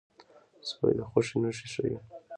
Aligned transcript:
سپي 0.67 0.91
د 0.97 0.99
خوښۍ 1.09 1.37
نښې 1.43 1.67
ښيي. 1.73 1.97